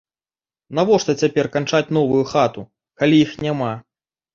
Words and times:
Навошта 0.79 1.11
цяпер 1.25 1.51
канчаць 1.57 1.85
новую 2.01 2.25
хату, 2.33 2.61
калі 3.01 3.25
іх 3.31 3.41
няма. 3.49 3.73